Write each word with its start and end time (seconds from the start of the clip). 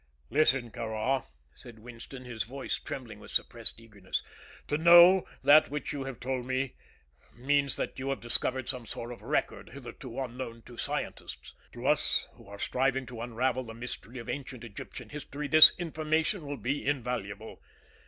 "Listen, 0.31 0.71
Kāra," 0.71 1.27
said 1.53 1.77
Winston, 1.77 2.25
his 2.25 2.41
voice 2.41 2.79
trembling 2.79 3.19
with 3.19 3.29
suppressed 3.29 3.79
eagerness; 3.79 4.23
"to 4.65 4.75
know 4.75 5.27
that 5.43 5.69
which 5.69 5.93
you 5.93 6.05
have 6.05 6.19
told 6.19 6.45
to 6.45 6.47
me 6.47 6.73
means 7.35 7.75
that 7.75 7.99
you 7.99 8.09
have 8.09 8.19
discovered 8.19 8.67
some 8.67 8.87
sort 8.87 9.11
of 9.11 9.21
record 9.21 9.69
hitherto 9.73 10.19
unknown 10.19 10.63
to 10.63 10.75
scientists. 10.75 11.53
To 11.73 11.85
us 11.85 12.27
who 12.33 12.47
are 12.47 12.57
striving 12.57 13.05
to 13.05 13.21
unravel 13.21 13.63
the 13.65 13.75
mystery 13.75 14.17
of 14.17 14.27
ancient 14.27 14.63
Egyptian 14.63 15.09
history 15.09 15.47
this 15.47 15.71
information 15.77 16.47
will 16.47 16.57
be 16.57 16.83
invaluable. 16.83 17.61